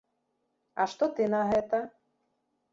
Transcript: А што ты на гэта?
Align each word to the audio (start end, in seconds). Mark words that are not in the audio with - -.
А 0.79 0.87
што 0.95 1.05
ты 1.21 1.29
на 1.37 1.43
гэта? 1.53 1.85